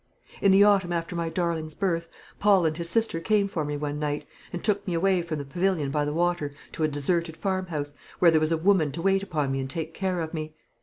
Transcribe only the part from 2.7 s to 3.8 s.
his sister came for me